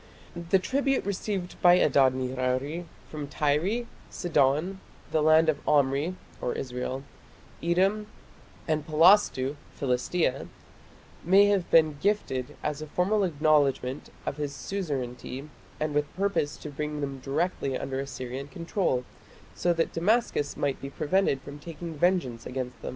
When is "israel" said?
6.55-7.03